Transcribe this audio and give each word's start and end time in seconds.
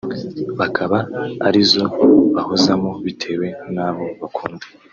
bakaba 0.59 0.97
ari 1.47 1.61
zo 1.71 1.83
bahozamo 2.35 2.91
bitewe 3.05 3.47
n’abo 3.73 4.05
bakunda 4.19 4.65